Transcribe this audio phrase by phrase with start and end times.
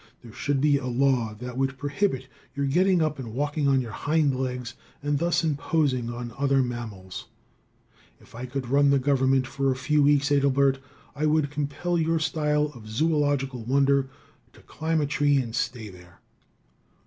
[0.23, 3.91] There should be a law that would prohibit your getting up and walking on your
[3.91, 7.27] hind legs and thus imposing on other mammals.
[8.19, 10.79] If I could run the government for a few weeks, Adelbert,
[11.15, 14.07] I would compel your style of zoological wonder
[14.53, 16.19] to climb a tree and stay there.